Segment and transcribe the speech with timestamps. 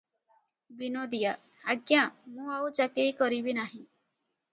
[0.77, 1.33] ବିନୋଦିଆ-
[1.73, 2.05] ଆଜ୍ଞା!
[2.37, 3.83] ମୁଁ ଆଉ ଚାକିରି କରିବି ନାହିଁ।